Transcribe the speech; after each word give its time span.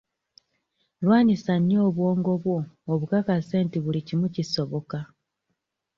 Lwanyisa 1.03 1.53
nnyo 1.59 1.79
obwongo 1.87 2.31
bwo 2.43 2.57
obukakase 2.91 3.55
nti 3.65 3.77
buli 3.83 3.99
kimu 4.07 4.27
kisoboka. 4.35 4.99